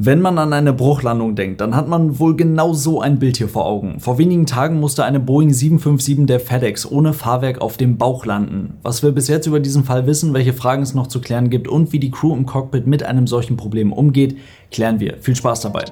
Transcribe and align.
Wenn 0.00 0.20
man 0.20 0.38
an 0.38 0.52
eine 0.52 0.72
Bruchlandung 0.72 1.34
denkt, 1.34 1.60
dann 1.60 1.74
hat 1.74 1.88
man 1.88 2.20
wohl 2.20 2.36
genau 2.36 2.72
so 2.72 3.00
ein 3.00 3.18
Bild 3.18 3.36
hier 3.36 3.48
vor 3.48 3.66
Augen. 3.66 3.98
Vor 3.98 4.16
wenigen 4.16 4.46
Tagen 4.46 4.78
musste 4.78 5.04
eine 5.04 5.18
Boeing 5.18 5.52
757 5.52 6.24
der 6.24 6.38
FedEx 6.38 6.88
ohne 6.88 7.12
Fahrwerk 7.12 7.60
auf 7.60 7.76
dem 7.78 7.98
Bauch 7.98 8.24
landen. 8.24 8.74
Was 8.84 9.02
wir 9.02 9.10
bis 9.10 9.26
jetzt 9.26 9.48
über 9.48 9.58
diesen 9.58 9.82
Fall 9.82 10.06
wissen, 10.06 10.34
welche 10.34 10.52
Fragen 10.52 10.84
es 10.84 10.94
noch 10.94 11.08
zu 11.08 11.20
klären 11.20 11.50
gibt 11.50 11.66
und 11.66 11.92
wie 11.92 11.98
die 11.98 12.12
Crew 12.12 12.32
im 12.32 12.46
Cockpit 12.46 12.86
mit 12.86 13.02
einem 13.02 13.26
solchen 13.26 13.56
Problem 13.56 13.92
umgeht, 13.92 14.38
klären 14.70 15.00
wir. 15.00 15.16
Viel 15.18 15.34
Spaß 15.34 15.62
dabei. 15.62 15.86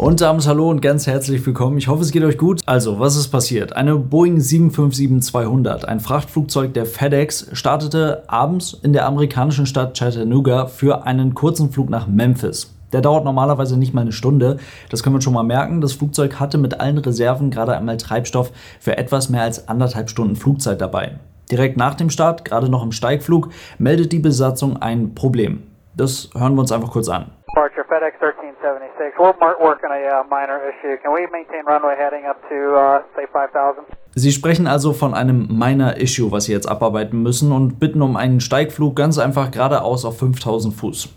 Und 0.00 0.22
Damen, 0.22 0.42
hallo 0.46 0.70
und 0.70 0.80
ganz 0.80 1.06
herzlich 1.06 1.44
willkommen. 1.44 1.76
Ich 1.76 1.88
hoffe, 1.88 2.00
es 2.00 2.10
geht 2.10 2.22
euch 2.22 2.38
gut. 2.38 2.62
Also, 2.64 2.98
was 2.98 3.16
ist 3.16 3.28
passiert? 3.28 3.76
Eine 3.76 3.96
Boeing 3.96 4.38
757-200, 4.38 5.84
ein 5.84 6.00
Frachtflugzeug 6.00 6.72
der 6.72 6.86
FedEx, 6.86 7.48
startete 7.52 8.22
abends 8.26 8.72
in 8.82 8.94
der 8.94 9.04
amerikanischen 9.04 9.66
Stadt 9.66 9.98
Chattanooga 9.98 10.64
für 10.68 11.04
einen 11.04 11.34
kurzen 11.34 11.70
Flug 11.70 11.90
nach 11.90 12.06
Memphis. 12.06 12.72
Der 12.94 13.02
dauert 13.02 13.26
normalerweise 13.26 13.76
nicht 13.76 13.92
mal 13.92 14.00
eine 14.00 14.12
Stunde. 14.12 14.56
Das 14.88 15.02
können 15.02 15.16
wir 15.16 15.20
schon 15.20 15.34
mal 15.34 15.42
merken. 15.42 15.82
Das 15.82 15.92
Flugzeug 15.92 16.40
hatte 16.40 16.56
mit 16.56 16.80
allen 16.80 16.96
Reserven 16.96 17.50
gerade 17.50 17.76
einmal 17.76 17.98
Treibstoff 17.98 18.52
für 18.80 18.96
etwas 18.96 19.28
mehr 19.28 19.42
als 19.42 19.68
anderthalb 19.68 20.08
Stunden 20.08 20.34
Flugzeit 20.34 20.80
dabei. 20.80 21.18
Direkt 21.50 21.76
nach 21.76 21.94
dem 21.94 22.08
Start, 22.08 22.46
gerade 22.46 22.70
noch 22.70 22.82
im 22.82 22.92
Steigflug, 22.92 23.50
meldet 23.76 24.12
die 24.12 24.18
Besatzung 24.18 24.78
ein 24.78 25.14
Problem. 25.14 25.64
Das 25.94 26.30
hören 26.34 26.54
wir 26.54 26.62
uns 26.62 26.72
einfach 26.72 26.90
kurz 26.90 27.10
an. 27.10 27.26
Departure 27.60 27.84
FedEx 27.84 28.16
1376. 28.20 29.18
We're 29.18 29.36
working 29.60 29.90
a 29.92 30.20
uh, 30.20 30.24
minor 30.30 30.60
issue. 30.70 30.96
Can 31.02 31.12
we 31.12 31.26
maintain 31.30 31.62
runway 31.66 31.94
heading 31.94 32.24
up 32.24 32.40
to 32.48 32.56
uh, 32.74 33.02
say 33.14 33.26
5000? 33.30 33.84
Sie 34.14 34.32
sprechen 34.32 34.66
also 34.66 34.94
von 34.94 35.12
einem 35.12 35.46
Minor 35.50 35.98
Issue, 35.98 36.32
was 36.32 36.44
Sie 36.44 36.52
jetzt 36.52 36.66
abarbeiten 36.66 37.22
müssen 37.22 37.52
und 37.52 37.78
bitten 37.78 38.00
um 38.00 38.16
einen 38.16 38.40
Steigflug 38.40 38.96
ganz 38.96 39.18
einfach 39.18 39.50
geradeaus 39.50 40.06
auf 40.06 40.18
5000 40.18 40.74
Fuß. 40.74 41.10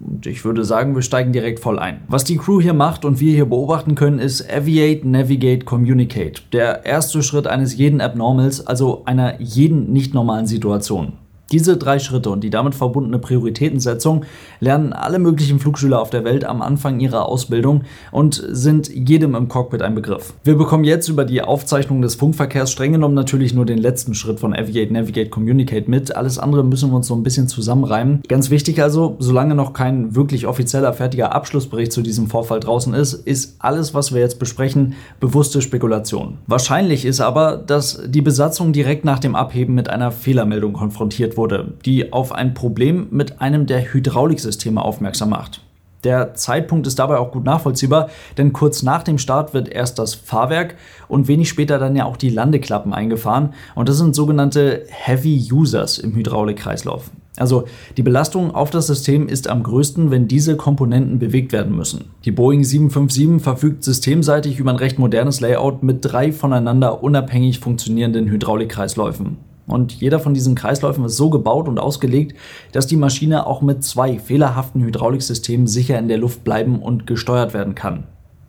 Und 0.00 0.24
ich 0.26 0.44
würde 0.44 0.64
sagen, 0.64 0.94
wir 0.94 1.02
steigen 1.02 1.32
direkt 1.32 1.58
voll 1.58 1.80
ein. 1.80 2.04
Was 2.06 2.22
die 2.22 2.36
Crew 2.36 2.60
hier 2.60 2.74
macht 2.74 3.04
und 3.04 3.18
wir 3.18 3.32
hier 3.32 3.46
beobachten 3.46 3.96
können, 3.96 4.20
ist 4.20 4.48
Aviate, 4.48 5.06
Navigate, 5.06 5.64
Communicate. 5.64 6.42
Der 6.52 6.86
erste 6.86 7.24
Schritt 7.24 7.48
eines 7.48 7.76
jeden 7.76 8.00
Abnormals, 8.00 8.64
also 8.64 9.02
einer 9.04 9.40
jeden 9.40 9.92
nicht 9.92 10.14
normalen 10.14 10.46
Situation. 10.46 11.14
Diese 11.50 11.78
drei 11.78 11.98
Schritte 11.98 12.28
und 12.28 12.44
die 12.44 12.50
damit 12.50 12.74
verbundene 12.74 13.18
Prioritätensetzung 13.18 14.26
lernen 14.60 14.92
alle 14.92 15.18
möglichen 15.18 15.58
Flugschüler 15.58 15.98
auf 15.98 16.10
der 16.10 16.22
Welt 16.24 16.44
am 16.44 16.60
Anfang 16.60 17.00
ihrer 17.00 17.26
Ausbildung 17.26 17.84
und 18.12 18.44
sind 18.50 18.88
jedem 18.88 19.34
im 19.34 19.48
Cockpit 19.48 19.80
ein 19.80 19.94
Begriff. 19.94 20.34
Wir 20.44 20.58
bekommen 20.58 20.84
jetzt 20.84 21.08
über 21.08 21.24
die 21.24 21.40
Aufzeichnung 21.40 22.02
des 22.02 22.16
Funkverkehrs 22.16 22.70
streng 22.70 22.92
genommen 22.92 23.14
natürlich 23.14 23.54
nur 23.54 23.64
den 23.64 23.78
letzten 23.78 24.12
Schritt 24.12 24.40
von 24.40 24.54
Aviate, 24.54 24.92
Navigate, 24.92 25.30
Communicate 25.30 25.90
mit. 25.90 26.14
Alles 26.14 26.38
andere 26.38 26.62
müssen 26.64 26.90
wir 26.90 26.96
uns 26.96 27.06
so 27.06 27.14
ein 27.14 27.22
bisschen 27.22 27.48
zusammenreimen. 27.48 28.20
Ganz 28.28 28.50
wichtig 28.50 28.82
also, 28.82 29.16
solange 29.18 29.54
noch 29.54 29.72
kein 29.72 30.14
wirklich 30.14 30.46
offizieller 30.46 30.92
fertiger 30.92 31.34
Abschlussbericht 31.34 31.92
zu 31.92 32.02
diesem 32.02 32.26
Vorfall 32.26 32.60
draußen 32.60 32.92
ist, 32.92 33.14
ist 33.14 33.56
alles, 33.60 33.94
was 33.94 34.12
wir 34.12 34.20
jetzt 34.20 34.38
besprechen, 34.38 34.96
bewusste 35.18 35.62
Spekulation. 35.62 36.36
Wahrscheinlich 36.46 37.06
ist 37.06 37.22
aber, 37.22 37.56
dass 37.56 38.02
die 38.06 38.20
Besatzung 38.20 38.74
direkt 38.74 39.06
nach 39.06 39.18
dem 39.18 39.34
Abheben 39.34 39.74
mit 39.74 39.88
einer 39.88 40.10
Fehlermeldung 40.12 40.74
konfrontiert 40.74 41.37
wurde, 41.38 41.72
die 41.86 42.12
auf 42.12 42.32
ein 42.32 42.52
Problem 42.52 43.06
mit 43.10 43.40
einem 43.40 43.64
der 43.64 43.94
Hydrauliksysteme 43.94 44.82
aufmerksam 44.82 45.30
macht. 45.30 45.62
Der 46.04 46.34
Zeitpunkt 46.34 46.86
ist 46.86 46.98
dabei 46.98 47.18
auch 47.18 47.32
gut 47.32 47.44
nachvollziehbar, 47.44 48.10
denn 48.36 48.52
kurz 48.52 48.82
nach 48.82 49.02
dem 49.02 49.18
Start 49.18 49.52
wird 49.52 49.68
erst 49.68 49.98
das 49.98 50.14
Fahrwerk 50.14 50.76
und 51.08 51.26
wenig 51.26 51.48
später 51.48 51.78
dann 51.78 51.96
ja 51.96 52.04
auch 52.04 52.16
die 52.16 52.30
Landeklappen 52.30 52.92
eingefahren 52.92 53.54
und 53.74 53.88
das 53.88 53.96
sind 53.96 54.14
sogenannte 54.14 54.84
Heavy 54.90 55.48
Users 55.50 55.98
im 55.98 56.14
Hydraulikkreislauf. 56.14 57.10
Also 57.36 57.64
die 57.96 58.02
Belastung 58.02 58.54
auf 58.54 58.70
das 58.70 58.86
System 58.86 59.28
ist 59.28 59.48
am 59.48 59.62
größten, 59.62 60.10
wenn 60.10 60.28
diese 60.28 60.56
Komponenten 60.56 61.18
bewegt 61.18 61.52
werden 61.52 61.76
müssen. 61.76 62.06
Die 62.24 62.32
Boeing 62.32 62.64
757 62.64 63.42
verfügt 63.42 63.84
systemseitig 63.84 64.58
über 64.58 64.70
ein 64.70 64.76
recht 64.76 64.98
modernes 64.98 65.40
Layout 65.40 65.82
mit 65.82 65.98
drei 66.02 66.32
voneinander 66.32 67.02
unabhängig 67.02 67.60
funktionierenden 67.60 68.28
Hydraulikkreisläufen. 68.28 69.38
Und 69.68 69.92
jeder 70.00 70.18
von 70.18 70.34
diesen 70.34 70.54
Kreisläufen 70.54 71.04
ist 71.04 71.16
so 71.16 71.30
gebaut 71.30 71.68
und 71.68 71.78
ausgelegt, 71.78 72.36
dass 72.72 72.86
die 72.86 72.96
Maschine 72.96 73.46
auch 73.46 73.62
mit 73.62 73.84
zwei 73.84 74.18
fehlerhaften 74.18 74.82
Hydrauliksystemen 74.82 75.66
sicher 75.66 75.98
in 75.98 76.08
der 76.08 76.18
Luft 76.18 76.42
bleiben 76.42 76.80
und 76.80 77.06
gesteuert 77.06 77.54
werden 77.54 77.74
kann. 77.74 78.04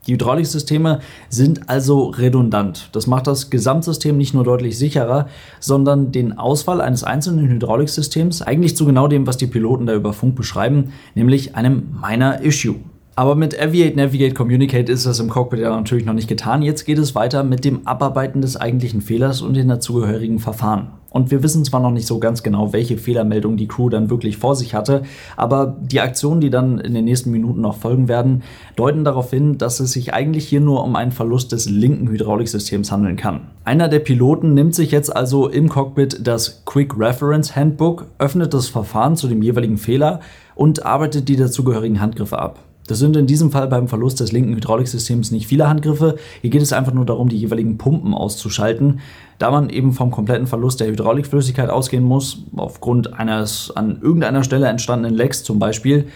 Die 0.08 0.14
Hydrauliksysteme 0.14 1.02
sind 1.30 1.70
also 1.70 2.06
redundant. 2.08 2.90
Das 2.94 3.06
macht 3.06 3.28
das 3.28 3.50
Gesamtsystem 3.50 4.18
nicht 4.18 4.34
nur 4.34 4.44
deutlich 4.44 4.78
sicherer, 4.78 5.28
sondern 5.60 6.12
den 6.12 6.38
Ausfall 6.38 6.82
eines 6.82 7.04
einzelnen 7.04 7.48
Hydrauliksystems 7.50 8.42
eigentlich 8.42 8.76
zu 8.76 8.86
genau 8.86 9.08
dem, 9.08 9.28
was 9.28 9.38
die 9.38 9.48
Piloten 9.48 9.86
da 9.86 9.94
über 9.94 10.14
Funk 10.14 10.36
beschreiben, 10.36 10.94
nämlich 11.16 11.56
einem 11.56 11.96
Minor 12.02 12.40
Issue. 12.42 12.78
Aber 13.20 13.36
mit 13.36 13.62
Aviate, 13.62 13.98
Navigate, 13.98 14.34
Communicate 14.34 14.90
ist 14.90 15.06
das 15.06 15.20
im 15.20 15.30
Cockpit 15.30 15.60
ja 15.60 15.76
natürlich 15.76 16.06
noch 16.06 16.14
nicht 16.14 16.30
getan. 16.30 16.62
Jetzt 16.62 16.86
geht 16.86 16.98
es 16.98 17.16
weiter 17.16 17.44
mit 17.44 17.66
dem 17.66 17.86
Abarbeiten 17.86 18.40
des 18.40 18.56
eigentlichen 18.56 19.02
Fehlers 19.02 19.42
und 19.42 19.56
den 19.56 19.68
dazugehörigen 19.68 20.40
Verfahren. 20.40 20.92
Und 21.10 21.30
wir 21.30 21.44
wissen 21.44 21.66
zwar 21.66 21.82
noch 21.82 21.92
nicht 21.92 22.08
so 22.08 22.20
ganz 22.20 22.44
genau, 22.44 22.72
welche 22.72 22.98
Fehlermeldung 22.98 23.58
die 23.58 23.68
Crew 23.68 23.90
dann 23.90 24.10
wirklich 24.10 24.38
vor 24.38 24.56
sich 24.56 24.74
hatte, 24.74 25.04
aber 25.36 25.76
die 25.82 26.00
Aktionen, 26.00 26.40
die 26.40 26.50
dann 26.50 26.80
in 26.80 26.94
den 26.94 27.04
nächsten 27.04 27.30
Minuten 27.32 27.60
noch 27.60 27.76
folgen 27.76 28.08
werden, 28.08 28.42
deuten 28.78 29.04
darauf 29.04 29.32
hin, 29.32 29.58
dass 29.58 29.82
es 29.82 29.92
sich 29.92 30.14
eigentlich 30.14 30.48
hier 30.48 30.62
nur 30.62 30.82
um 30.86 30.96
einen 30.96 31.12
Verlust 31.12 31.52
des 31.52 31.70
linken 31.70 32.08
Hydrauliksystems 32.08 32.90
handeln 32.90 33.18
kann. 33.18 33.48
Einer 33.66 33.90
der 33.90 34.00
Piloten 34.00 34.54
nimmt 34.54 34.76
sich 34.76 34.92
jetzt 34.92 35.14
also 35.14 35.50
im 35.50 35.68
Cockpit 35.68 36.26
das 36.26 36.64
Quick 36.64 36.98
Reference 36.98 37.54
Handbook, 37.54 38.06
öffnet 38.18 38.54
das 38.54 38.70
Verfahren 38.70 39.18
zu 39.18 39.28
dem 39.28 39.42
jeweiligen 39.42 39.78
Fehler 39.78 40.22
und 40.56 40.86
arbeitet 40.86 41.28
die 41.28 41.36
dazugehörigen 41.36 42.00
Handgriffe 42.00 42.40
ab. 42.40 42.60
Das 42.90 42.98
sind 42.98 43.16
in 43.16 43.28
diesem 43.28 43.52
Fall 43.52 43.68
beim 43.68 43.88
Verlust 43.88 44.20
des 44.20 44.32
linken 44.32 44.56
Hydrauliksystems 44.56 45.30
nicht 45.30 45.46
viele 45.46 45.70
Handgriffe. 45.70 46.16
Hier 46.42 46.50
geht 46.50 46.64
es 46.64 46.74
einfach 46.74 46.92
nur 46.92 47.06
darum, 47.06 47.30
die 47.30 47.38
jeweiligen 47.38 47.78
Pumpen 47.78 48.16
auszuschalten. 48.16 49.00
Da 49.38 49.52
man 49.52 49.70
eben 49.70 49.94
vom 49.94 50.10
kompletten 50.10 50.48
Verlust 50.48 50.80
der 50.80 50.88
Hydraulikflüssigkeit 50.88 51.70
ausgehen 51.70 52.04
muss, 52.04 52.46
aufgrund 52.56 53.14
eines 53.14 53.70
an 53.76 54.00
irgendeiner 54.02 54.44
Stelle 54.44 54.66
entstandenen 54.66 55.16
Lecks 55.16 55.44
zum 55.44 55.60
Beispiel, 55.60 56.08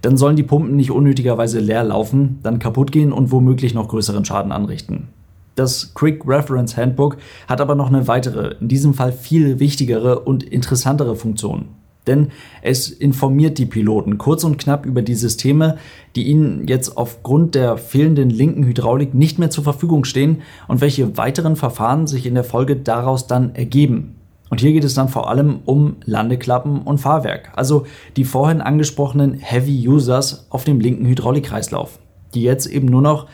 dann 0.00 0.16
sollen 0.16 0.36
die 0.36 0.42
Pumpen 0.42 0.74
nicht 0.74 0.90
unnötigerweise 0.90 1.60
leer 1.60 1.84
laufen, 1.84 2.38
dann 2.42 2.58
kaputt 2.58 2.92
gehen 2.92 3.12
und 3.12 3.30
womöglich 3.30 3.74
noch 3.74 3.88
größeren 3.88 4.24
Schaden 4.24 4.52
anrichten. 4.52 5.08
Das 5.54 5.92
Quick 5.92 6.26
Reference 6.26 6.78
Handbook 6.78 7.18
hat 7.46 7.60
aber 7.60 7.74
noch 7.74 7.88
eine 7.88 8.08
weitere, 8.08 8.54
in 8.58 8.68
diesem 8.68 8.94
Fall 8.94 9.12
viel 9.12 9.60
wichtigere 9.60 10.20
und 10.20 10.44
interessantere 10.44 11.14
Funktion. 11.14 11.66
Denn 12.06 12.28
es 12.62 12.88
informiert 12.88 13.58
die 13.58 13.66
Piloten 13.66 14.18
kurz 14.18 14.44
und 14.44 14.58
knapp 14.58 14.86
über 14.86 15.02
die 15.02 15.14
Systeme, 15.14 15.78
die 16.16 16.24
ihnen 16.24 16.66
jetzt 16.66 16.96
aufgrund 16.96 17.54
der 17.54 17.76
fehlenden 17.76 18.30
linken 18.30 18.64
Hydraulik 18.64 19.14
nicht 19.14 19.38
mehr 19.38 19.50
zur 19.50 19.64
Verfügung 19.64 20.04
stehen 20.04 20.42
und 20.68 20.80
welche 20.80 21.16
weiteren 21.16 21.56
Verfahren 21.56 22.06
sich 22.06 22.26
in 22.26 22.34
der 22.34 22.44
Folge 22.44 22.76
daraus 22.76 23.26
dann 23.26 23.54
ergeben. 23.54 24.16
Und 24.50 24.60
hier 24.60 24.72
geht 24.72 24.84
es 24.84 24.92
dann 24.94 25.08
vor 25.08 25.30
allem 25.30 25.60
um 25.64 25.96
Landeklappen 26.04 26.82
und 26.82 26.98
Fahrwerk, 26.98 27.52
also 27.56 27.86
die 28.16 28.24
vorhin 28.24 28.60
angesprochenen 28.60 29.34
Heavy 29.34 29.88
Users 29.88 30.46
auf 30.50 30.64
dem 30.64 30.78
linken 30.78 31.06
Hydraulikkreislauf, 31.06 31.98
die 32.34 32.42
jetzt 32.42 32.66
eben 32.66 32.86
nur 32.86 33.00
noch 33.00 33.28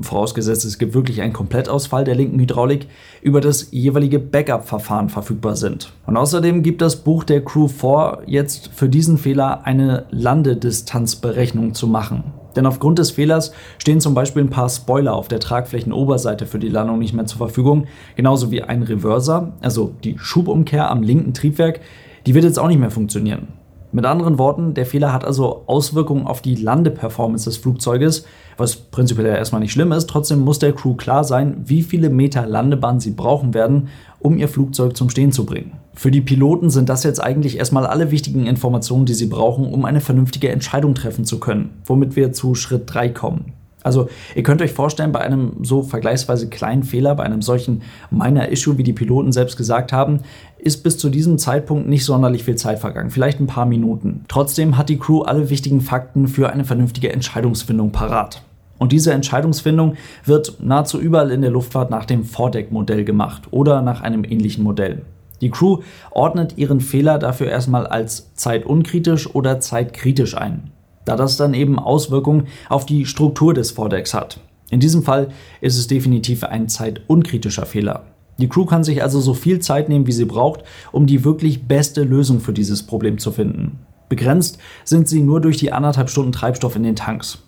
vorausgesetzt 0.00 0.64
es 0.64 0.78
gibt 0.78 0.94
wirklich 0.94 1.22
einen 1.22 1.32
Komplettausfall 1.32 2.04
der 2.04 2.14
linken 2.14 2.38
Hydraulik, 2.38 2.86
über 3.20 3.40
das 3.40 3.68
jeweilige 3.70 4.18
Backup-Verfahren 4.18 5.08
verfügbar 5.08 5.56
sind. 5.56 5.92
Und 6.06 6.16
außerdem 6.16 6.62
gibt 6.62 6.82
das 6.82 6.96
Buch 6.96 7.24
der 7.24 7.44
Crew 7.44 7.68
vor, 7.68 8.22
jetzt 8.26 8.70
für 8.74 8.88
diesen 8.88 9.18
Fehler 9.18 9.64
eine 9.64 10.06
Landedistanzberechnung 10.10 11.74
zu 11.74 11.86
machen. 11.86 12.32
Denn 12.56 12.66
aufgrund 12.66 12.98
des 12.98 13.10
Fehlers 13.10 13.52
stehen 13.78 14.00
zum 14.00 14.14
Beispiel 14.14 14.42
ein 14.42 14.50
paar 14.50 14.68
Spoiler 14.68 15.14
auf 15.14 15.28
der 15.28 15.40
Tragflächenoberseite 15.40 16.46
für 16.46 16.58
die 16.58 16.68
Landung 16.68 16.98
nicht 16.98 17.14
mehr 17.14 17.26
zur 17.26 17.38
Verfügung, 17.38 17.86
genauso 18.16 18.50
wie 18.50 18.62
ein 18.62 18.82
Reverser, 18.82 19.54
also 19.60 19.94
die 20.04 20.18
Schubumkehr 20.18 20.90
am 20.90 21.02
linken 21.02 21.34
Triebwerk, 21.34 21.80
die 22.26 22.34
wird 22.34 22.44
jetzt 22.44 22.58
auch 22.58 22.68
nicht 22.68 22.80
mehr 22.80 22.90
funktionieren. 22.90 23.48
Mit 23.94 24.06
anderen 24.06 24.38
Worten, 24.38 24.72
der 24.72 24.86
Fehler 24.86 25.12
hat 25.12 25.22
also 25.22 25.64
Auswirkungen 25.66 26.26
auf 26.26 26.40
die 26.40 26.54
Landeperformance 26.54 27.44
des 27.44 27.58
Flugzeuges, 27.58 28.24
was 28.56 28.74
prinzipiell 28.74 29.26
ja 29.26 29.34
erstmal 29.34 29.60
nicht 29.60 29.72
schlimm 29.72 29.92
ist. 29.92 30.08
Trotzdem 30.08 30.40
muss 30.40 30.58
der 30.58 30.72
Crew 30.72 30.94
klar 30.94 31.24
sein, 31.24 31.58
wie 31.66 31.82
viele 31.82 32.08
Meter 32.08 32.46
Landebahn 32.46 33.00
sie 33.00 33.10
brauchen 33.10 33.52
werden, 33.52 33.88
um 34.18 34.38
ihr 34.38 34.48
Flugzeug 34.48 34.96
zum 34.96 35.10
Stehen 35.10 35.30
zu 35.30 35.44
bringen. 35.44 35.72
Für 35.92 36.10
die 36.10 36.22
Piloten 36.22 36.70
sind 36.70 36.88
das 36.88 37.04
jetzt 37.04 37.22
eigentlich 37.22 37.58
erstmal 37.58 37.84
alle 37.84 38.10
wichtigen 38.10 38.46
Informationen, 38.46 39.04
die 39.04 39.12
sie 39.12 39.26
brauchen, 39.26 39.66
um 39.66 39.84
eine 39.84 40.00
vernünftige 40.00 40.48
Entscheidung 40.48 40.94
treffen 40.94 41.26
zu 41.26 41.38
können, 41.38 41.68
womit 41.84 42.16
wir 42.16 42.32
zu 42.32 42.54
Schritt 42.54 42.84
3 42.86 43.10
kommen. 43.10 43.52
Also 43.82 44.08
ihr 44.34 44.42
könnt 44.42 44.62
euch 44.62 44.72
vorstellen, 44.72 45.12
bei 45.12 45.20
einem 45.20 45.56
so 45.62 45.82
vergleichsweise 45.82 46.48
kleinen 46.48 46.82
Fehler, 46.82 47.14
bei 47.14 47.24
einem 47.24 47.42
solchen 47.42 47.82
minor 48.10 48.48
Issue, 48.48 48.78
wie 48.78 48.82
die 48.82 48.92
Piloten 48.92 49.32
selbst 49.32 49.56
gesagt 49.56 49.92
haben, 49.92 50.20
ist 50.58 50.84
bis 50.84 50.98
zu 50.98 51.10
diesem 51.10 51.38
Zeitpunkt 51.38 51.88
nicht 51.88 52.04
sonderlich 52.04 52.44
viel 52.44 52.56
Zeit 52.56 52.78
vergangen, 52.78 53.10
vielleicht 53.10 53.40
ein 53.40 53.46
paar 53.46 53.66
Minuten. 53.66 54.24
Trotzdem 54.28 54.78
hat 54.78 54.88
die 54.88 54.98
Crew 54.98 55.22
alle 55.22 55.50
wichtigen 55.50 55.80
Fakten 55.80 56.28
für 56.28 56.50
eine 56.50 56.64
vernünftige 56.64 57.12
Entscheidungsfindung 57.12 57.90
parat. 57.92 58.42
Und 58.82 58.90
diese 58.90 59.12
Entscheidungsfindung 59.12 59.94
wird 60.24 60.56
nahezu 60.60 61.00
überall 61.00 61.30
in 61.30 61.40
der 61.40 61.52
Luftfahrt 61.52 61.90
nach 61.90 62.04
dem 62.04 62.24
Vordeck-Modell 62.24 63.04
gemacht 63.04 63.44
oder 63.52 63.80
nach 63.80 64.00
einem 64.00 64.24
ähnlichen 64.24 64.64
Modell. 64.64 65.02
Die 65.40 65.50
Crew 65.50 65.82
ordnet 66.10 66.58
ihren 66.58 66.80
Fehler 66.80 67.20
dafür 67.20 67.46
erstmal 67.48 67.86
als 67.86 68.34
zeitunkritisch 68.34 69.32
oder 69.36 69.60
zeitkritisch 69.60 70.36
ein, 70.36 70.71
da 71.04 71.16
das 71.16 71.36
dann 71.36 71.54
eben 71.54 71.78
Auswirkungen 71.78 72.46
auf 72.68 72.86
die 72.86 73.06
Struktur 73.06 73.54
des 73.54 73.72
Vordecks 73.72 74.14
hat. 74.14 74.40
In 74.70 74.80
diesem 74.80 75.02
Fall 75.02 75.28
ist 75.60 75.78
es 75.78 75.86
definitiv 75.86 76.44
ein 76.44 76.68
zeitunkritischer 76.68 77.66
Fehler. 77.66 78.04
Die 78.38 78.48
Crew 78.48 78.64
kann 78.64 78.84
sich 78.84 79.02
also 79.02 79.20
so 79.20 79.34
viel 79.34 79.60
Zeit 79.60 79.88
nehmen, 79.88 80.06
wie 80.06 80.12
sie 80.12 80.24
braucht, 80.24 80.64
um 80.90 81.06
die 81.06 81.24
wirklich 81.24 81.68
beste 81.68 82.02
Lösung 82.02 82.40
für 82.40 82.52
dieses 82.52 82.82
Problem 82.82 83.18
zu 83.18 83.30
finden. 83.30 83.80
Begrenzt 84.08 84.58
sind 84.84 85.08
sie 85.08 85.22
nur 85.22 85.40
durch 85.40 85.58
die 85.58 85.72
anderthalb 85.72 86.10
Stunden 86.10 86.32
Treibstoff 86.32 86.76
in 86.76 86.82
den 86.82 86.96
Tanks. 86.96 87.38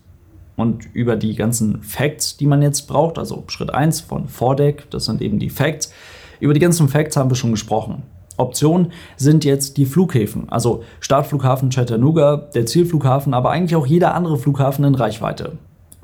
Und 0.56 0.86
über 0.92 1.16
die 1.16 1.34
ganzen 1.34 1.82
Facts, 1.82 2.36
die 2.36 2.46
man 2.46 2.62
jetzt 2.62 2.86
braucht, 2.86 3.18
also 3.18 3.44
Schritt 3.48 3.74
1 3.74 4.02
von 4.02 4.28
Vordeck, 4.28 4.88
das 4.90 5.06
sind 5.06 5.20
eben 5.20 5.38
die 5.38 5.50
Facts, 5.50 5.92
über 6.40 6.54
die 6.54 6.60
ganzen 6.60 6.88
Facts 6.88 7.16
haben 7.16 7.30
wir 7.30 7.36
schon 7.36 7.50
gesprochen. 7.50 8.02
Optionen 8.36 8.92
sind 9.16 9.44
jetzt 9.44 9.76
die 9.76 9.86
Flughäfen, 9.86 10.48
also 10.48 10.82
Startflughafen 11.00 11.70
Chattanooga, 11.70 12.48
der 12.54 12.66
Zielflughafen, 12.66 13.34
aber 13.34 13.50
eigentlich 13.50 13.76
auch 13.76 13.86
jeder 13.86 14.14
andere 14.14 14.38
Flughafen 14.38 14.84
in 14.84 14.94
Reichweite. 14.94 15.52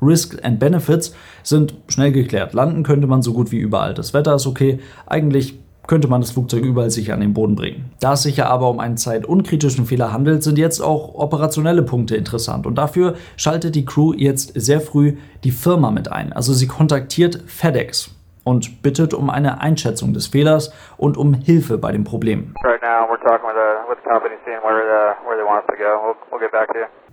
Risk 0.01 0.43
and 0.43 0.59
Benefits 0.59 1.13
sind 1.43 1.75
schnell 1.87 2.11
geklärt. 2.11 2.53
Landen 2.53 2.83
könnte 2.83 3.07
man 3.07 3.21
so 3.21 3.33
gut 3.33 3.51
wie 3.51 3.59
überall. 3.59 3.93
Das 3.93 4.13
Wetter 4.13 4.35
ist 4.35 4.47
okay. 4.47 4.79
Eigentlich 5.05 5.59
könnte 5.87 6.07
man 6.07 6.21
das 6.21 6.31
Flugzeug 6.31 6.63
überall 6.63 6.89
sicher 6.89 7.13
an 7.13 7.19
den 7.19 7.33
Boden 7.33 7.55
bringen. 7.55 7.91
Da 7.99 8.13
es 8.13 8.23
sich 8.23 8.37
ja 8.37 8.47
aber 8.47 8.69
um 8.69 8.79
einen 8.79 8.97
zeitunkritischen 8.97 9.85
Fehler 9.85 10.13
handelt, 10.13 10.43
sind 10.43 10.57
jetzt 10.57 10.79
auch 10.79 11.15
operationelle 11.15 11.83
Punkte 11.83 12.15
interessant. 12.15 12.65
Und 12.65 12.75
dafür 12.75 13.15
schaltet 13.35 13.75
die 13.75 13.85
Crew 13.85 14.13
jetzt 14.13 14.53
sehr 14.55 14.81
früh 14.81 15.17
die 15.43 15.51
Firma 15.51 15.91
mit 15.91 16.11
ein. 16.11 16.33
Also 16.33 16.53
sie 16.53 16.67
kontaktiert 16.67 17.43
FedEx 17.45 18.11
und 18.43 18.81
bittet 18.81 19.13
um 19.13 19.29
eine 19.29 19.61
Einschätzung 19.61 20.13
des 20.13 20.27
Fehlers 20.27 20.73
und 20.97 21.17
um 21.17 21.33
Hilfe 21.33 21.77
bei 21.77 21.91
dem 21.91 22.03
Problem. 22.03 22.53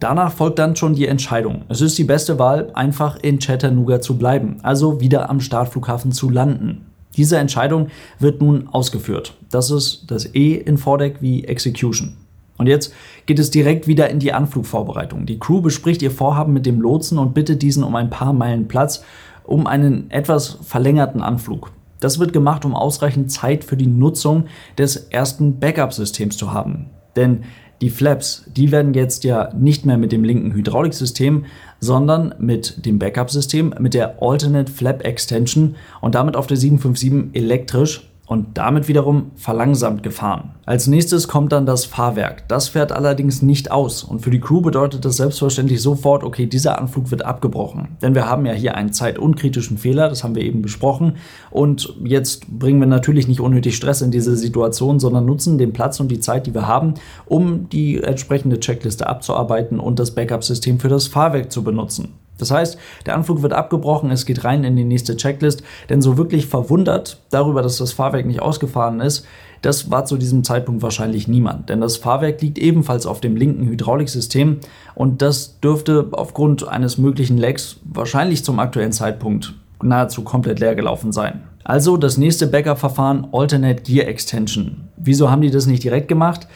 Danach 0.00 0.32
folgt 0.32 0.58
dann 0.58 0.76
schon 0.76 0.94
die 0.94 1.06
Entscheidung. 1.06 1.64
Es 1.68 1.80
ist 1.80 1.98
die 1.98 2.04
beste 2.04 2.38
Wahl, 2.38 2.70
einfach 2.74 3.18
in 3.20 3.38
Chattanooga 3.38 4.00
zu 4.00 4.16
bleiben, 4.16 4.58
also 4.62 5.00
wieder 5.00 5.28
am 5.28 5.40
Startflughafen 5.40 6.12
zu 6.12 6.30
landen. 6.30 6.86
Diese 7.16 7.36
Entscheidung 7.36 7.88
wird 8.20 8.40
nun 8.40 8.68
ausgeführt. 8.70 9.36
Das 9.50 9.70
ist 9.70 10.10
das 10.10 10.34
E 10.34 10.54
in 10.54 10.78
Vordeck 10.78 11.16
wie 11.20 11.44
Execution. 11.44 12.16
Und 12.58 12.66
jetzt 12.66 12.94
geht 13.26 13.38
es 13.38 13.50
direkt 13.50 13.86
wieder 13.86 14.10
in 14.10 14.18
die 14.18 14.32
Anflugvorbereitung. 14.32 15.26
Die 15.26 15.38
Crew 15.38 15.60
bespricht 15.60 16.02
ihr 16.02 16.10
Vorhaben 16.10 16.52
mit 16.52 16.66
dem 16.66 16.80
Lotsen 16.80 17.18
und 17.18 17.34
bittet 17.34 17.62
diesen 17.62 17.84
um 17.84 17.94
ein 17.94 18.10
paar 18.10 18.32
Meilen 18.32 18.68
Platz, 18.68 19.04
um 19.48 19.66
einen 19.66 20.10
etwas 20.10 20.58
verlängerten 20.62 21.22
Anflug. 21.22 21.72
Das 22.00 22.18
wird 22.18 22.32
gemacht, 22.32 22.64
um 22.64 22.74
ausreichend 22.74 23.32
Zeit 23.32 23.64
für 23.64 23.76
die 23.76 23.86
Nutzung 23.86 24.44
des 24.76 24.96
ersten 24.96 25.58
Backup-Systems 25.58 26.36
zu 26.36 26.52
haben. 26.52 26.90
Denn 27.16 27.44
die 27.80 27.90
Flaps, 27.90 28.44
die 28.54 28.72
werden 28.72 28.94
jetzt 28.94 29.24
ja 29.24 29.52
nicht 29.54 29.86
mehr 29.86 29.98
mit 29.98 30.12
dem 30.12 30.24
linken 30.24 30.52
Hydrauliksystem, 30.52 31.44
sondern 31.80 32.34
mit 32.38 32.84
dem 32.86 32.98
Backup-System, 32.98 33.74
mit 33.78 33.94
der 33.94 34.22
Alternate 34.22 34.70
Flap 34.70 35.04
Extension 35.04 35.76
und 36.00 36.14
damit 36.14 36.36
auf 36.36 36.46
der 36.46 36.56
757 36.56 37.40
elektrisch 37.40 38.07
und 38.28 38.58
damit 38.58 38.88
wiederum 38.88 39.32
verlangsamt 39.36 40.02
gefahren. 40.02 40.54
Als 40.66 40.86
nächstes 40.86 41.28
kommt 41.28 41.50
dann 41.50 41.64
das 41.64 41.86
Fahrwerk. 41.86 42.46
Das 42.48 42.68
fährt 42.68 42.92
allerdings 42.92 43.40
nicht 43.40 43.72
aus 43.72 44.04
und 44.04 44.20
für 44.20 44.30
die 44.30 44.38
Crew 44.38 44.60
bedeutet 44.60 45.06
das 45.06 45.16
selbstverständlich 45.16 45.80
sofort, 45.80 46.22
okay, 46.22 46.46
dieser 46.46 46.78
Anflug 46.78 47.10
wird 47.10 47.24
abgebrochen. 47.24 47.96
Denn 48.02 48.14
wir 48.14 48.26
haben 48.26 48.44
ja 48.44 48.52
hier 48.52 48.74
einen 48.74 48.92
zeitunkritischen 48.92 49.78
Fehler, 49.78 50.10
das 50.10 50.22
haben 50.22 50.34
wir 50.34 50.42
eben 50.42 50.60
besprochen 50.60 51.16
und 51.50 51.94
jetzt 52.04 52.46
bringen 52.58 52.80
wir 52.80 52.86
natürlich 52.86 53.28
nicht 53.28 53.40
unnötig 53.40 53.76
Stress 53.76 54.02
in 54.02 54.10
diese 54.10 54.36
Situation, 54.36 55.00
sondern 55.00 55.24
nutzen 55.24 55.56
den 55.56 55.72
Platz 55.72 55.98
und 55.98 56.08
die 56.08 56.20
Zeit, 56.20 56.46
die 56.46 56.54
wir 56.54 56.68
haben, 56.68 56.94
um 57.24 57.70
die 57.70 58.02
entsprechende 58.02 58.60
Checkliste 58.60 59.08
abzuarbeiten 59.08 59.80
und 59.80 59.98
das 59.98 60.14
Backup-System 60.14 60.80
für 60.80 60.88
das 60.88 61.06
Fahrwerk 61.06 61.50
zu 61.50 61.64
benutzen. 61.64 62.12
Das 62.38 62.50
heißt, 62.50 62.78
der 63.06 63.14
Anflug 63.14 63.42
wird 63.42 63.52
abgebrochen, 63.52 64.10
es 64.10 64.26
geht 64.26 64.44
rein 64.44 64.64
in 64.64 64.76
die 64.76 64.84
nächste 64.84 65.16
Checklist, 65.16 65.62
denn 65.88 66.00
so 66.00 66.16
wirklich 66.16 66.46
verwundert 66.46 67.20
darüber, 67.30 67.62
dass 67.62 67.78
das 67.78 67.92
Fahrwerk 67.92 68.26
nicht 68.26 68.40
ausgefahren 68.40 69.00
ist, 69.00 69.26
das 69.62 69.90
war 69.90 70.04
zu 70.04 70.16
diesem 70.16 70.44
Zeitpunkt 70.44 70.82
wahrscheinlich 70.82 71.26
niemand, 71.26 71.68
denn 71.68 71.80
das 71.80 71.96
Fahrwerk 71.96 72.40
liegt 72.40 72.58
ebenfalls 72.58 73.06
auf 73.06 73.20
dem 73.20 73.34
linken 73.34 73.66
Hydrauliksystem 73.66 74.58
und 74.94 75.20
das 75.20 75.58
dürfte 75.60 76.08
aufgrund 76.12 76.66
eines 76.68 76.96
möglichen 76.96 77.38
Lecks 77.38 77.80
wahrscheinlich 77.84 78.44
zum 78.44 78.60
aktuellen 78.60 78.92
Zeitpunkt 78.92 79.54
nahezu 79.82 80.22
komplett 80.22 80.60
leer 80.60 80.74
gelaufen 80.74 81.12
sein. 81.12 81.42
Also 81.64 81.96
das 81.96 82.16
nächste 82.16 82.46
Backup-Verfahren 82.46 83.28
Alternate 83.32 83.82
Gear 83.82 84.08
Extension. 84.08 84.88
Wieso 84.96 85.30
haben 85.30 85.42
die 85.42 85.50
das 85.50 85.66
nicht 85.66 85.84
direkt 85.84 86.08
gemacht? 86.08 86.48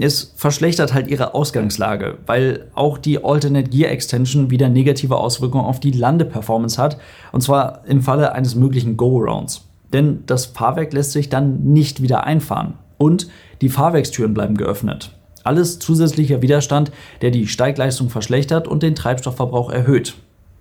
Es 0.00 0.32
verschlechtert 0.36 0.92
halt 0.92 1.08
ihre 1.08 1.34
Ausgangslage, 1.34 2.18
weil 2.26 2.66
auch 2.74 2.98
die 2.98 3.22
Alternate 3.22 3.70
Gear 3.70 3.90
Extension 3.90 4.50
wieder 4.50 4.68
negative 4.68 5.16
Auswirkungen 5.16 5.64
auf 5.64 5.80
die 5.80 5.92
Landeperformance 5.92 6.80
hat, 6.80 6.98
und 7.32 7.42
zwar 7.42 7.82
im 7.86 8.02
Falle 8.02 8.32
eines 8.32 8.54
möglichen 8.54 8.96
Go-Arounds. 8.96 9.66
Denn 9.92 10.24
das 10.26 10.46
Fahrwerk 10.46 10.92
lässt 10.92 11.12
sich 11.12 11.28
dann 11.28 11.62
nicht 11.64 12.02
wieder 12.02 12.24
einfahren 12.24 12.74
und 12.98 13.28
die 13.60 13.68
Fahrwerkstüren 13.68 14.34
bleiben 14.34 14.56
geöffnet. 14.56 15.12
Alles 15.44 15.78
zusätzlicher 15.78 16.42
Widerstand, 16.42 16.90
der 17.20 17.30
die 17.30 17.46
Steigleistung 17.46 18.08
verschlechtert 18.08 18.66
und 18.66 18.82
den 18.82 18.94
Treibstoffverbrauch 18.94 19.70
erhöht. 19.70 20.14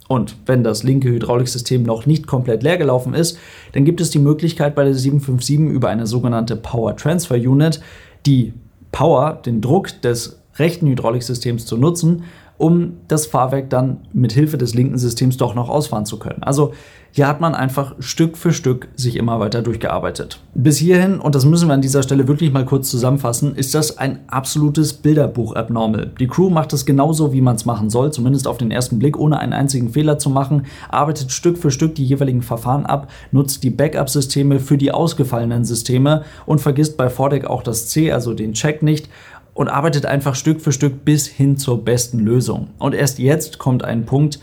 Und 0.10 0.36
wenn 0.46 0.64
das 0.64 0.84
linke 0.84 1.10
Hydrauliksystem 1.10 1.82
noch 1.84 2.06
nicht 2.06 2.28
komplett 2.28 2.62
leer 2.62 2.78
gelaufen 2.78 3.14
ist, 3.14 3.40
dann 3.72 3.86
gibt 3.86 4.02
es 4.02 4.10
die 4.10 4.20
Möglichkeit 4.20 4.76
bei 4.76 4.84
der 4.84 4.94
757 4.94 5.74
über 5.74 5.90
eine 5.90 6.06
sogenannte 6.06 6.58
Power 6.58 6.96
Transfer 6.96 7.36
Unit, 7.36 7.80
die 8.26 8.54
Power, 8.94 9.42
den 9.46 9.60
Druck 9.60 10.02
des 10.02 10.43
rechten 10.56 10.88
Hydrauliksystems 10.88 11.66
zu 11.66 11.78
nutzen, 11.78 12.24
um 12.58 12.98
das 13.08 13.26
Fahrwerk 13.26 13.70
dann 13.70 13.98
mit 14.14 14.32
Hilfe 14.32 14.58
des 14.58 14.74
linken 14.74 14.98
Systems 14.98 15.38
doch 15.38 15.56
noch 15.56 15.70
ausfahren 15.70 16.06
zu 16.06 16.20
können. 16.20 16.44
Also 16.44 16.74
hier 17.16 17.28
hat 17.28 17.42
man 17.42 17.54
einfach 17.54 17.94
Stück 18.00 18.38
für 18.38 18.54
Stück 18.54 18.88
sich 18.96 19.18
immer 19.18 19.40
weiter 19.40 19.62
durchgearbeitet. 19.62 20.40
Bis 20.56 20.78
hierhin, 20.78 21.20
und 21.20 21.36
das 21.36 21.46
müssen 21.46 21.68
wir 21.68 21.76
an 21.76 21.82
dieser 21.82 22.02
Stelle 22.02 22.28
wirklich 22.28 22.52
mal 22.52 22.66
kurz 22.66 22.90
zusammenfassen, 22.90 23.56
ist 23.56 23.76
das 23.76 24.00
ein 24.00 24.22
absolutes 24.26 24.94
Bilderbuch-Abnormal. 24.94 26.12
Die 26.20 26.26
Crew 26.26 26.50
macht 26.50 26.74
es 26.74 26.88
genauso, 26.88 27.32
wie 27.32 27.42
man 27.42 27.56
es 27.56 27.66
machen 27.66 27.92
soll, 27.92 28.12
zumindest 28.12 28.48
auf 28.48 28.58
den 28.58 28.72
ersten 28.72 28.98
Blick, 28.98 29.16
ohne 29.20 29.38
einen 29.38 29.54
einzigen 29.54 29.90
Fehler 29.90 30.18
zu 30.18 30.32
machen, 30.32 30.66
arbeitet 30.90 31.32
Stück 31.32 31.60
für 31.60 31.70
Stück 31.70 31.94
die 31.94 32.06
jeweiligen 32.06 32.42
Verfahren 32.42 32.88
ab, 32.88 33.12
nutzt 33.32 33.64
die 33.64 33.70
Backup-Systeme 33.70 34.60
für 34.60 34.80
die 34.80 34.92
ausgefallenen 34.92 35.66
Systeme 35.66 36.24
und 36.48 36.62
vergisst 36.62 36.98
bei 36.98 37.12
Vordeck 37.12 37.46
auch 37.46 37.62
das 37.62 37.90
C, 37.90 38.12
also 38.12 38.34
den 38.34 38.54
Check 38.54 38.82
nicht 38.82 39.08
und 39.54 39.68
arbeitet 39.68 40.06
einfach 40.06 40.36
Stück 40.36 40.62
für 40.62 40.72
Stück 40.72 41.06
bis 41.06 41.28
hin 41.28 41.58
zur 41.58 41.84
besten 41.84 42.20
Lösung. 42.20 42.70
Und 42.80 42.96
erst 42.96 43.20
jetzt 43.20 43.60
kommt 43.60 43.84
ein 43.84 44.06
Punkt, 44.06 44.40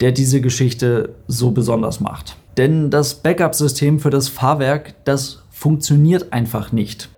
der 0.00 0.12
diese 0.12 0.40
Geschichte 0.40 1.14
so 1.26 1.50
besonders 1.50 2.00
macht. 2.00 2.36
Denn 2.56 2.90
das 2.90 3.14
Backup-System 3.14 4.00
für 4.00 4.10
das 4.10 4.28
Fahrwerk, 4.28 4.94
das 5.04 5.44
funktioniert 5.50 6.32
einfach 6.32 6.72
nicht. 6.72 7.08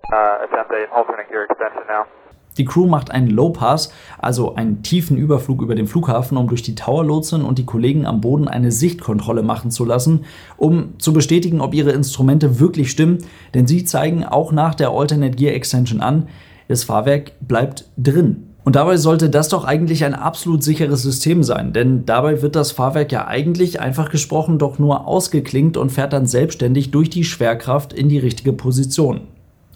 Die 2.57 2.65
Crew 2.65 2.85
macht 2.85 3.11
einen 3.11 3.29
Low 3.29 3.49
Pass, 3.49 3.93
also 4.19 4.55
einen 4.55 4.83
tiefen 4.83 5.17
Überflug 5.17 5.61
über 5.61 5.73
den 5.73 5.87
Flughafen, 5.87 6.37
um 6.37 6.47
durch 6.47 6.61
die 6.61 6.75
Tower-Lotsen 6.75 7.43
und 7.43 7.57
die 7.57 7.65
Kollegen 7.65 8.05
am 8.05 8.19
Boden 8.21 8.47
eine 8.47 8.71
Sichtkontrolle 8.71 9.41
machen 9.41 9.71
zu 9.71 9.85
lassen, 9.85 10.25
um 10.57 10.99
zu 10.99 11.13
bestätigen, 11.13 11.61
ob 11.61 11.73
ihre 11.73 11.91
Instrumente 11.91 12.59
wirklich 12.59 12.91
stimmen, 12.91 13.19
denn 13.53 13.67
sie 13.67 13.85
zeigen 13.85 14.25
auch 14.25 14.51
nach 14.51 14.75
der 14.75 14.89
Alternate 14.89 15.35
Gear 15.35 15.55
Extension 15.55 16.01
an, 16.01 16.27
das 16.71 16.83
Fahrwerk 16.83 17.33
bleibt 17.41 17.85
drin. 17.97 18.47
Und 18.63 18.75
dabei 18.75 18.97
sollte 18.97 19.29
das 19.29 19.49
doch 19.49 19.65
eigentlich 19.65 20.05
ein 20.05 20.13
absolut 20.13 20.63
sicheres 20.63 21.01
System 21.01 21.41
sein, 21.43 21.73
denn 21.73 22.05
dabei 22.05 22.41
wird 22.41 22.55
das 22.55 22.71
Fahrwerk 22.71 23.11
ja 23.11 23.27
eigentlich 23.27 23.79
einfach 23.79 24.11
gesprochen 24.11 24.59
doch 24.59 24.77
nur 24.77 25.07
ausgeklinkt 25.07 25.77
und 25.77 25.91
fährt 25.91 26.13
dann 26.13 26.27
selbstständig 26.27 26.91
durch 26.91 27.09
die 27.09 27.23
Schwerkraft 27.23 27.91
in 27.91 28.07
die 28.07 28.19
richtige 28.19 28.53
Position. 28.53 29.21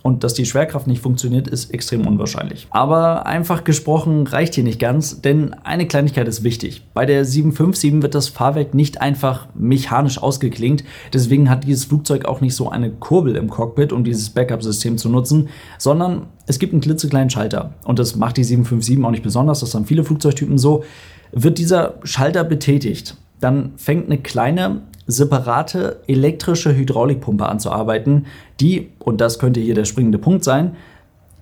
Und 0.05 0.23
dass 0.23 0.35
die 0.35 0.45
Schwerkraft 0.45 0.85
nicht 0.85 1.01
funktioniert, 1.01 1.47
ist 1.47 1.73
extrem 1.73 2.05
unwahrscheinlich. 2.05 2.67
Aber 2.69 3.25
einfach 3.25 3.63
gesprochen 3.63 4.27
reicht 4.27 4.53
hier 4.53 4.63
nicht 4.63 4.79
ganz, 4.79 5.21
denn 5.21 5.55
eine 5.63 5.87
Kleinigkeit 5.87 6.27
ist 6.27 6.43
wichtig. 6.43 6.83
Bei 6.93 7.07
der 7.07 7.25
757 7.25 8.03
wird 8.03 8.13
das 8.13 8.27
Fahrwerk 8.27 8.75
nicht 8.75 9.01
einfach 9.01 9.47
mechanisch 9.55 10.21
ausgeklinkt, 10.21 10.83
deswegen 11.11 11.49
hat 11.49 11.63
dieses 11.63 11.85
Flugzeug 11.85 12.25
auch 12.25 12.39
nicht 12.39 12.53
so 12.53 12.69
eine 12.69 12.91
Kurbel 12.91 13.35
im 13.35 13.49
Cockpit, 13.49 13.91
um 13.91 14.03
dieses 14.03 14.29
Backup-System 14.29 14.99
zu 14.99 15.09
nutzen, 15.09 15.49
sondern 15.79 16.27
es 16.45 16.59
gibt 16.59 16.73
einen 16.73 16.83
klitzekleinen 16.83 17.31
Schalter. 17.31 17.73
Und 17.83 17.97
das 17.97 18.15
macht 18.15 18.37
die 18.37 18.43
757 18.43 19.03
auch 19.03 19.09
nicht 19.09 19.23
besonders, 19.23 19.61
das 19.61 19.73
haben 19.73 19.85
viele 19.85 20.03
Flugzeugtypen 20.03 20.59
so. 20.59 20.83
Wird 21.31 21.57
dieser 21.57 21.95
Schalter 22.03 22.43
betätigt, 22.43 23.17
dann 23.39 23.71
fängt 23.77 24.05
eine 24.05 24.19
kleine 24.19 24.83
separate 25.07 26.01
elektrische 26.07 26.75
Hydraulikpumpe 26.75 27.47
anzuarbeiten, 27.47 28.25
die, 28.59 28.89
und 28.99 29.21
das 29.21 29.39
könnte 29.39 29.59
hier 29.59 29.75
der 29.75 29.85
springende 29.85 30.17
Punkt 30.17 30.43
sein, 30.43 30.75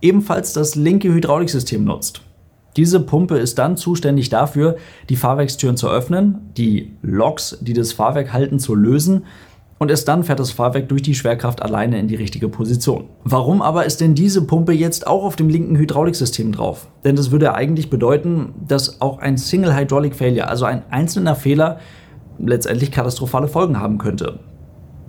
ebenfalls 0.01 0.53
das 0.53 0.75
linke 0.75 1.13
Hydrauliksystem 1.13 1.83
nutzt. 1.83 2.21
Diese 2.75 2.99
Pumpe 2.99 3.37
ist 3.37 3.59
dann 3.59 3.77
zuständig 3.77 4.29
dafür, 4.29 4.77
die 5.09 5.15
Fahrwerkstüren 5.15 5.77
zu 5.77 5.89
öffnen, 5.89 6.49
die 6.57 6.91
Loks, 7.01 7.57
die 7.61 7.73
das 7.73 7.93
Fahrwerk 7.93 8.33
halten, 8.33 8.59
zu 8.59 8.73
lösen 8.73 9.23
und 9.83 9.89
erst 9.89 10.07
dann 10.07 10.23
fährt 10.23 10.39
das 10.39 10.51
Fahrwerk 10.51 10.87
durch 10.87 11.01
die 11.01 11.13
Schwerkraft 11.13 11.61
alleine 11.61 11.99
in 11.99 12.07
die 12.07 12.15
richtige 12.15 12.47
Position. 12.47 13.09
Warum 13.25 13.61
aber 13.61 13.85
ist 13.85 13.99
denn 13.99 14.15
diese 14.15 14.41
Pumpe 14.43 14.71
jetzt 14.71 15.07
auch 15.07 15.25
auf 15.25 15.35
dem 15.35 15.49
linken 15.49 15.75
Hydrauliksystem 15.75 16.53
drauf? 16.53 16.87
Denn 17.03 17.17
das 17.17 17.31
würde 17.31 17.53
eigentlich 17.53 17.89
bedeuten, 17.89 18.53
dass 18.65 19.01
auch 19.01 19.19
ein 19.19 19.37
Single 19.37 19.75
Hydraulic 19.75 20.15
Failure, 20.15 20.47
also 20.47 20.63
ein 20.63 20.83
einzelner 20.89 21.35
Fehler, 21.35 21.79
letztendlich 22.39 22.91
katastrophale 22.91 23.47
Folgen 23.47 23.79
haben 23.79 23.97
könnte. 23.97 24.39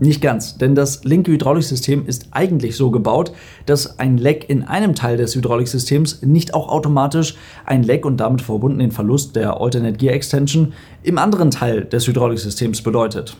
Nicht 0.00 0.20
ganz, 0.20 0.58
denn 0.58 0.74
das 0.74 1.04
linke 1.04 1.30
Hydrauliksystem 1.30 2.04
ist 2.06 2.28
eigentlich 2.32 2.76
so 2.76 2.90
gebaut, 2.90 3.32
dass 3.64 3.98
ein 4.00 4.18
Leck 4.18 4.50
in 4.50 4.64
einem 4.64 4.96
Teil 4.96 5.16
des 5.16 5.36
Hydrauliksystems 5.36 6.22
nicht 6.22 6.52
auch 6.52 6.68
automatisch 6.68 7.36
ein 7.64 7.84
Leck 7.84 8.04
und 8.04 8.16
damit 8.16 8.42
verbunden 8.42 8.80
den 8.80 8.90
Verlust 8.90 9.36
der 9.36 9.60
Alternate 9.60 9.96
Gear 9.96 10.14
Extension 10.14 10.72
im 11.04 11.16
anderen 11.16 11.52
Teil 11.52 11.84
des 11.84 12.08
Hydrauliksystems 12.08 12.82
bedeutet. 12.82 13.36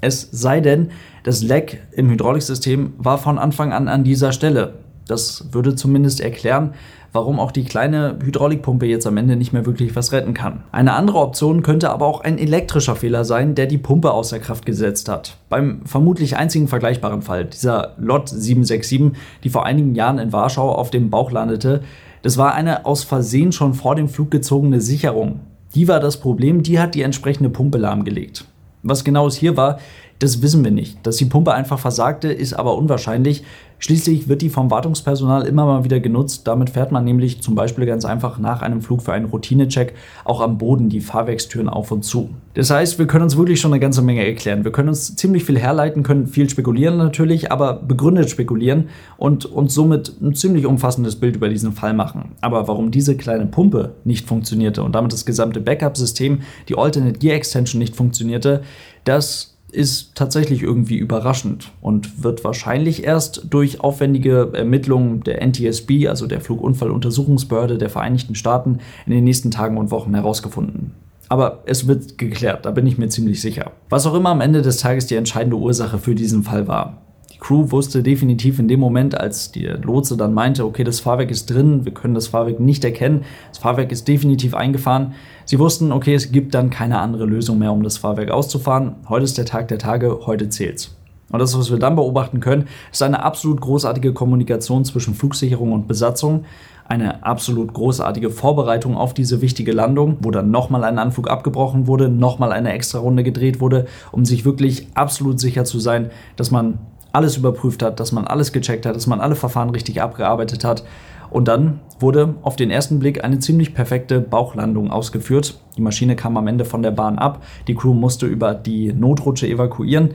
Es 0.00 0.28
sei 0.32 0.60
denn, 0.60 0.90
das 1.24 1.42
Leck 1.42 1.86
im 1.92 2.08
Hydrauliksystem 2.08 2.94
war 2.96 3.18
von 3.18 3.38
Anfang 3.38 3.72
an 3.72 3.88
an 3.88 4.02
dieser 4.02 4.32
Stelle. 4.32 4.78
Das 5.06 5.52
würde 5.52 5.74
zumindest 5.74 6.20
erklären, 6.20 6.74
warum 7.16 7.40
auch 7.40 7.50
die 7.50 7.64
kleine 7.64 8.18
Hydraulikpumpe 8.22 8.84
jetzt 8.84 9.06
am 9.06 9.16
Ende 9.16 9.36
nicht 9.36 9.52
mehr 9.54 9.64
wirklich 9.64 9.96
was 9.96 10.12
retten 10.12 10.34
kann. 10.34 10.64
Eine 10.70 10.92
andere 10.92 11.18
Option 11.18 11.62
könnte 11.62 11.90
aber 11.90 12.06
auch 12.06 12.20
ein 12.20 12.36
elektrischer 12.36 12.94
Fehler 12.94 13.24
sein, 13.24 13.54
der 13.54 13.66
die 13.66 13.78
Pumpe 13.78 14.12
außer 14.12 14.38
Kraft 14.38 14.66
gesetzt 14.66 15.08
hat. 15.08 15.38
Beim 15.48 15.80
vermutlich 15.86 16.36
einzigen 16.36 16.68
vergleichbaren 16.68 17.22
Fall, 17.22 17.46
dieser 17.46 17.94
Lot 17.96 18.28
767, 18.28 19.18
die 19.42 19.48
vor 19.48 19.64
einigen 19.64 19.94
Jahren 19.94 20.18
in 20.18 20.32
Warschau 20.32 20.70
auf 20.70 20.90
dem 20.90 21.08
Bauch 21.08 21.30
landete, 21.30 21.80
das 22.20 22.36
war 22.36 22.54
eine 22.54 22.84
aus 22.84 23.02
Versehen 23.02 23.52
schon 23.52 23.72
vor 23.72 23.94
dem 23.94 24.08
Flug 24.08 24.30
gezogene 24.30 24.82
Sicherung. 24.82 25.40
Die 25.74 25.88
war 25.88 26.00
das 26.00 26.18
Problem, 26.20 26.62
die 26.62 26.78
hat 26.78 26.94
die 26.94 27.02
entsprechende 27.02 27.48
Pumpe 27.48 27.78
lahmgelegt. 27.78 28.44
Was 28.82 29.04
genau 29.04 29.26
es 29.26 29.36
hier 29.36 29.56
war, 29.56 29.78
das 30.18 30.42
wissen 30.42 30.64
wir 30.64 30.70
nicht. 30.70 31.06
Dass 31.06 31.16
die 31.16 31.26
Pumpe 31.26 31.52
einfach 31.52 31.78
versagte, 31.78 32.32
ist 32.32 32.54
aber 32.54 32.76
unwahrscheinlich. 32.76 33.44
Schließlich 33.78 34.26
wird 34.26 34.40
die 34.40 34.48
vom 34.48 34.70
Wartungspersonal 34.70 35.46
immer 35.46 35.66
mal 35.66 35.84
wieder 35.84 36.00
genutzt. 36.00 36.46
Damit 36.46 36.70
fährt 36.70 36.92
man 36.92 37.04
nämlich 37.04 37.42
zum 37.42 37.54
Beispiel 37.54 37.84
ganz 37.84 38.06
einfach 38.06 38.38
nach 38.38 38.62
einem 38.62 38.80
Flug 38.80 39.02
für 39.02 39.12
einen 39.12 39.26
Routinecheck 39.26 39.92
auch 40.24 40.40
am 40.40 40.56
Boden 40.56 40.88
die 40.88 41.02
Fahrwerkstüren 41.02 41.68
auf 41.68 41.92
und 41.92 42.02
zu. 42.02 42.30
Das 42.54 42.70
heißt, 42.70 42.98
wir 42.98 43.06
können 43.06 43.24
uns 43.24 43.36
wirklich 43.36 43.60
schon 43.60 43.74
eine 43.74 43.80
ganze 43.80 44.00
Menge 44.00 44.26
erklären. 44.26 44.64
Wir 44.64 44.72
können 44.72 44.88
uns 44.88 45.14
ziemlich 45.16 45.44
viel 45.44 45.58
herleiten, 45.58 46.02
können 46.02 46.26
viel 46.26 46.48
spekulieren 46.48 46.96
natürlich, 46.96 47.52
aber 47.52 47.74
begründet 47.74 48.30
spekulieren 48.30 48.88
und 49.18 49.44
uns 49.44 49.74
somit 49.74 50.14
ein 50.22 50.34
ziemlich 50.34 50.64
umfassendes 50.64 51.16
Bild 51.16 51.36
über 51.36 51.50
diesen 51.50 51.72
Fall 51.72 51.92
machen. 51.92 52.32
Aber 52.40 52.68
warum 52.68 52.90
diese 52.90 53.14
kleine 53.14 53.44
Pumpe 53.44 53.96
nicht 54.04 54.26
funktionierte 54.26 54.82
und 54.84 54.94
damit 54.94 55.12
das 55.12 55.26
gesamte 55.26 55.60
Backup-System, 55.60 56.40
die 56.70 56.78
Alternate 56.78 57.18
Gear 57.18 57.36
Extension 57.36 57.78
nicht 57.78 57.94
funktionierte, 57.94 58.62
das 59.04 59.55
ist 59.72 60.14
tatsächlich 60.14 60.62
irgendwie 60.62 60.96
überraschend 60.96 61.72
und 61.80 62.22
wird 62.22 62.44
wahrscheinlich 62.44 63.04
erst 63.04 63.46
durch 63.50 63.80
aufwendige 63.80 64.50
Ermittlungen 64.52 65.22
der 65.24 65.46
NTSB, 65.46 66.08
also 66.08 66.26
der 66.26 66.40
Flugunfalluntersuchungsbehörde 66.40 67.78
der 67.78 67.90
Vereinigten 67.90 68.34
Staaten, 68.34 68.78
in 69.06 69.12
den 69.12 69.24
nächsten 69.24 69.50
Tagen 69.50 69.76
und 69.76 69.90
Wochen 69.90 70.14
herausgefunden. 70.14 70.92
Aber 71.28 71.62
es 71.66 71.88
wird 71.88 72.18
geklärt, 72.18 72.64
da 72.64 72.70
bin 72.70 72.86
ich 72.86 72.98
mir 72.98 73.08
ziemlich 73.08 73.40
sicher. 73.40 73.72
Was 73.88 74.06
auch 74.06 74.14
immer 74.14 74.30
am 74.30 74.40
Ende 74.40 74.62
des 74.62 74.78
Tages 74.78 75.06
die 75.06 75.16
entscheidende 75.16 75.56
Ursache 75.56 75.98
für 75.98 76.14
diesen 76.14 76.44
Fall 76.44 76.68
war. 76.68 77.02
Die 77.36 77.40
Crew 77.40 77.70
wusste 77.70 78.02
definitiv 78.02 78.58
in 78.58 78.66
dem 78.66 78.80
Moment, 78.80 79.20
als 79.20 79.52
der 79.52 79.76
Lotse 79.76 80.16
dann 80.16 80.32
meinte, 80.32 80.64
okay, 80.64 80.84
das 80.84 81.00
Fahrwerk 81.00 81.30
ist 81.30 81.50
drin, 81.50 81.84
wir 81.84 81.92
können 81.92 82.14
das 82.14 82.28
Fahrwerk 82.28 82.60
nicht 82.60 82.82
erkennen, 82.82 83.24
das 83.50 83.58
Fahrwerk 83.58 83.92
ist 83.92 84.08
definitiv 84.08 84.54
eingefahren. 84.54 85.12
Sie 85.44 85.58
wussten, 85.58 85.92
okay, 85.92 86.14
es 86.14 86.32
gibt 86.32 86.54
dann 86.54 86.70
keine 86.70 86.98
andere 86.98 87.26
Lösung 87.26 87.58
mehr, 87.58 87.72
um 87.72 87.82
das 87.82 87.98
Fahrwerk 87.98 88.30
auszufahren. 88.30 88.94
Heute 89.10 89.24
ist 89.24 89.36
der 89.36 89.44
Tag 89.44 89.68
der 89.68 89.78
Tage, 89.78 90.20
heute 90.24 90.48
zählt's. 90.48 90.96
Und 91.30 91.38
das, 91.38 91.58
was 91.58 91.70
wir 91.70 91.78
dann 91.78 91.96
beobachten 91.96 92.40
können, 92.40 92.68
ist 92.90 93.02
eine 93.02 93.22
absolut 93.22 93.60
großartige 93.60 94.14
Kommunikation 94.14 94.86
zwischen 94.86 95.14
Flugsicherung 95.14 95.72
und 95.72 95.88
Besatzung, 95.88 96.46
eine 96.88 97.22
absolut 97.22 97.74
großartige 97.74 98.30
Vorbereitung 98.30 98.96
auf 98.96 99.12
diese 99.12 99.42
wichtige 99.42 99.72
Landung, 99.72 100.16
wo 100.20 100.30
dann 100.30 100.50
nochmal 100.50 100.84
ein 100.84 100.98
Anflug 100.98 101.28
abgebrochen 101.28 101.86
wurde, 101.86 102.08
nochmal 102.08 102.52
eine 102.52 102.72
extra 102.72 103.00
Runde 103.00 103.24
gedreht 103.24 103.60
wurde, 103.60 103.84
um 104.10 104.24
sich 104.24 104.46
wirklich 104.46 104.86
absolut 104.94 105.38
sicher 105.38 105.64
zu 105.64 105.80
sein, 105.80 106.10
dass 106.36 106.50
man 106.50 106.78
alles 107.16 107.36
überprüft 107.36 107.82
hat, 107.82 107.98
dass 107.98 108.12
man 108.12 108.26
alles 108.26 108.52
gecheckt 108.52 108.86
hat, 108.86 108.94
dass 108.94 109.06
man 109.06 109.20
alle 109.20 109.34
Verfahren 109.34 109.70
richtig 109.70 110.02
abgearbeitet 110.02 110.64
hat. 110.64 110.84
Und 111.30 111.48
dann 111.48 111.80
wurde 111.98 112.34
auf 112.42 112.56
den 112.56 112.70
ersten 112.70 112.98
Blick 112.98 113.24
eine 113.24 113.38
ziemlich 113.38 113.74
perfekte 113.74 114.20
Bauchlandung 114.20 114.90
ausgeführt. 114.90 115.58
Die 115.76 115.82
Maschine 115.82 116.14
kam 116.14 116.36
am 116.36 116.46
Ende 116.46 116.64
von 116.64 116.82
der 116.82 116.92
Bahn 116.92 117.18
ab, 117.18 117.42
die 117.66 117.74
Crew 117.74 117.94
musste 117.94 118.26
über 118.26 118.54
die 118.54 118.92
Notrutsche 118.92 119.48
evakuieren, 119.48 120.10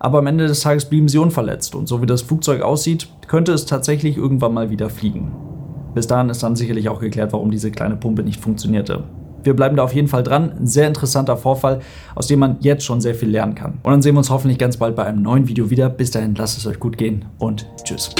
aber 0.00 0.18
am 0.18 0.26
Ende 0.26 0.46
des 0.46 0.60
Tages 0.60 0.86
blieben 0.86 1.08
sie 1.08 1.18
unverletzt. 1.18 1.74
Und 1.74 1.86
so 1.86 2.02
wie 2.02 2.06
das 2.06 2.22
Flugzeug 2.22 2.62
aussieht, 2.62 3.08
könnte 3.26 3.52
es 3.52 3.66
tatsächlich 3.66 4.16
irgendwann 4.16 4.54
mal 4.54 4.70
wieder 4.70 4.90
fliegen. 4.90 5.32
Bis 5.94 6.06
dahin 6.06 6.30
ist 6.30 6.42
dann 6.42 6.56
sicherlich 6.56 6.88
auch 6.88 7.00
geklärt, 7.00 7.32
warum 7.32 7.50
diese 7.50 7.70
kleine 7.70 7.96
Pumpe 7.96 8.22
nicht 8.22 8.40
funktionierte. 8.40 9.04
Wir 9.42 9.54
bleiben 9.54 9.76
da 9.76 9.84
auf 9.84 9.94
jeden 9.94 10.08
Fall 10.08 10.22
dran. 10.22 10.52
Ein 10.58 10.66
sehr 10.66 10.88
interessanter 10.88 11.36
Vorfall, 11.36 11.80
aus 12.14 12.26
dem 12.26 12.40
man 12.40 12.56
jetzt 12.60 12.84
schon 12.84 13.00
sehr 13.00 13.14
viel 13.14 13.30
lernen 13.30 13.54
kann. 13.54 13.78
Und 13.82 13.90
dann 13.90 14.02
sehen 14.02 14.14
wir 14.14 14.18
uns 14.18 14.30
hoffentlich 14.30 14.58
ganz 14.58 14.76
bald 14.76 14.96
bei 14.96 15.04
einem 15.04 15.22
neuen 15.22 15.48
Video 15.48 15.70
wieder. 15.70 15.88
Bis 15.88 16.10
dahin, 16.10 16.34
lasst 16.34 16.58
es 16.58 16.66
euch 16.66 16.78
gut 16.78 16.98
gehen 16.98 17.24
und 17.38 17.66
tschüss. 17.84 18.14